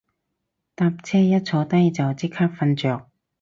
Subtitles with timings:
[0.73, 3.07] 搭車一坐低就即刻瞓着